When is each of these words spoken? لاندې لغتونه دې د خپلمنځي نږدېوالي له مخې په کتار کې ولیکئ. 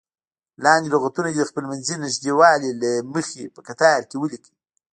لاندې 0.63 0.91
لغتونه 0.95 1.29
دې 1.31 1.39
د 1.45 1.49
خپلمنځي 1.49 1.95
نږدېوالي 2.05 2.71
له 2.81 2.91
مخې 3.13 3.43
په 3.55 3.59
کتار 3.67 3.99
کې 4.09 4.15
ولیکئ. 4.19 4.53